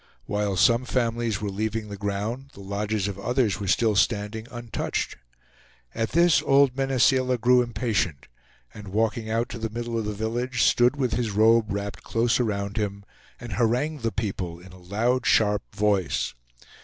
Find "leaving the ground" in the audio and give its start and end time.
1.51-2.49